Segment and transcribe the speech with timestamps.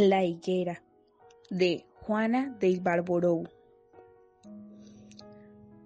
[0.00, 0.80] La higuera
[1.50, 3.48] de Juana de Barborou.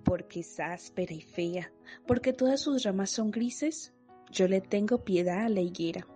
[0.05, 1.73] Porque es áspera y fea,
[2.07, 3.95] porque todas sus ramas son grises,
[4.31, 6.07] yo le tengo piedad a la higuera.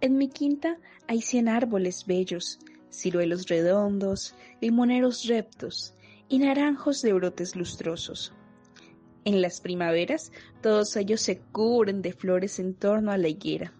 [0.00, 0.78] En mi quinta
[1.08, 2.60] hay cien árboles bellos,
[2.92, 5.94] ciruelos redondos, limoneros reptos
[6.28, 8.32] y naranjos de brotes lustrosos.
[9.24, 10.30] En las primaveras
[10.62, 13.74] todos ellos se cubren de flores en torno a la higuera.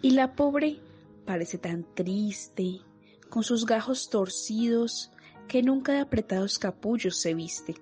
[0.00, 0.80] Y la pobre
[1.28, 2.80] Parece tan triste,
[3.28, 5.12] con sus gajos torcidos,
[5.46, 7.74] que nunca de apretados capullos se viste.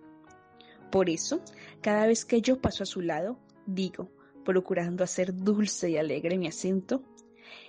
[0.91, 1.41] Por eso,
[1.81, 4.11] cada vez que yo paso a su lado, digo,
[4.45, 7.05] procurando hacer dulce y alegre mi acento,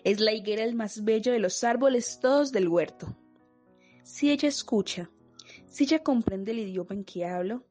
[0.03, 3.15] es la higuera el más bello de los árboles todos del huerto.
[4.01, 5.11] Si ella escucha,
[5.67, 7.67] si ella comprende el idioma en que hablo,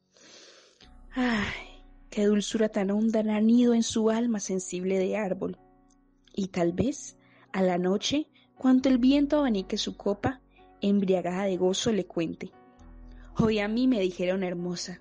[1.11, 5.59] ay, qué dulzura tan honda han anido en su alma sensible de árbol.
[6.33, 7.17] Y tal vez
[7.57, 10.43] a la noche, cuando el viento abanique su copa,
[10.83, 12.53] embriagada de gozo le cuente.
[13.39, 15.01] Hoy a mí me dijeron hermosa.